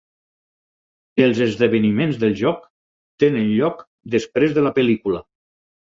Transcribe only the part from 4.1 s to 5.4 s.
després de la pel·lícula.